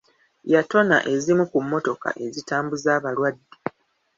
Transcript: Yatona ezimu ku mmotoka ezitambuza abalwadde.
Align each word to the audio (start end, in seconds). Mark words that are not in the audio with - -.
Yatona 0.53 0.97
ezimu 1.13 1.43
ku 1.51 1.57
mmotoka 1.63 2.09
ezitambuza 2.25 2.89
abalwadde. 2.97 3.53